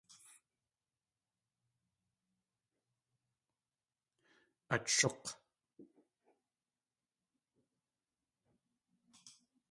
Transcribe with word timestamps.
At 4.75 4.85
shúk̲! 4.95 5.25